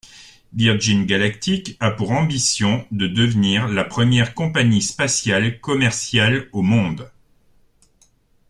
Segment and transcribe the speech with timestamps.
[0.55, 7.11] Virgin Galactic a pour ambition de devenir la première compagnie spatiale commerciale au monde.